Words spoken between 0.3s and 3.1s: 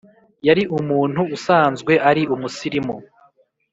yari umuntu usanzwe ari umusirimu